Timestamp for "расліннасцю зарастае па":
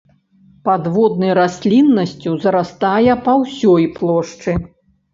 1.41-3.39